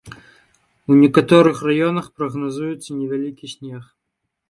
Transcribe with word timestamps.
У 0.93 0.97
некаторых 1.01 1.61
раёнах 1.69 2.05
прагназуецца 2.17 2.99
невялікі 3.01 3.55
снег. 3.57 3.83